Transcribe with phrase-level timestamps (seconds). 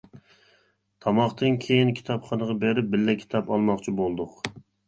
[1.05, 4.43] تاماقتىن كېيىن كىتابخانىغا بېرىپ بىللە كىتاب ئالماقچى بولدۇق.